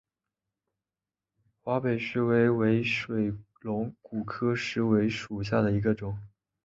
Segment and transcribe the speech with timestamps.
[1.61, 6.17] 华北石韦为水龙骨科石韦属下的一个种。